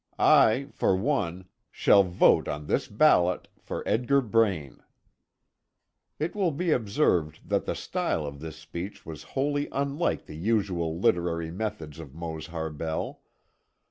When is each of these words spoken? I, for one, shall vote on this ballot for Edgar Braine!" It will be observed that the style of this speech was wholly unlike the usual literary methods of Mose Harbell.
I, 0.17 0.65
for 0.71 0.95
one, 0.95 1.45
shall 1.69 2.01
vote 2.03 2.47
on 2.47 2.65
this 2.65 2.87
ballot 2.87 3.47
for 3.59 3.87
Edgar 3.87 4.19
Braine!" 4.21 4.81
It 6.17 6.35
will 6.35 6.49
be 6.49 6.71
observed 6.71 7.47
that 7.47 7.65
the 7.65 7.75
style 7.75 8.25
of 8.25 8.39
this 8.39 8.55
speech 8.55 9.05
was 9.05 9.21
wholly 9.37 9.67
unlike 9.71 10.25
the 10.25 10.35
usual 10.35 10.99
literary 10.99 11.51
methods 11.51 11.99
of 11.99 12.15
Mose 12.15 12.47
Harbell. 12.47 13.21